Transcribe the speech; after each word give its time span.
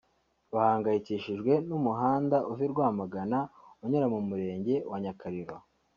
bahangayikishijwe 0.53 1.53
n’umuhanda 1.67 2.37
uva 2.51 2.61
i 2.67 2.69
Rwamagana 2.73 3.39
unyura 3.83 4.05
mu 4.13 4.19
Murenge 4.27 4.73
wa 4.89 4.97
Nyakariro 5.03 5.55